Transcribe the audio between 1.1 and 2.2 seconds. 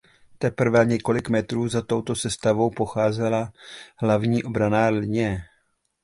metrů za touto